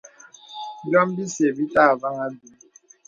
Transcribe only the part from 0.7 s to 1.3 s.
Bīòm